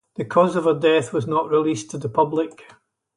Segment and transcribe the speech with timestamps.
[0.15, 2.63] The cause of her death was not released to the public.